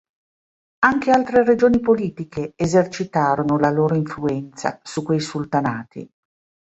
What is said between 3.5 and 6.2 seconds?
la loro influenza su quei sultanati.